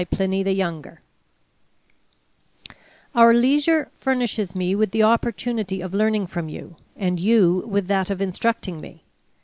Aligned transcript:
PLINY, 0.09 0.41
THE 0.41 0.53
YOUNGER 0.53 0.99
Letter 0.99 1.03
to 2.69 2.73
Sura 2.73 2.77
Our 3.13 3.33
leisure 3.35 3.91
furnishes 3.99 4.55
me 4.55 4.73
with 4.73 4.89
the 4.89 5.03
opportunity 5.03 5.79
of 5.79 5.93
learning 5.93 6.25
from 6.25 6.49
you, 6.49 6.75
and 6.97 7.19
you 7.19 7.63
with 7.67 7.85
that 7.85 8.09
of 8.09 8.19
instructing 8.19 8.81
me. 8.81 9.03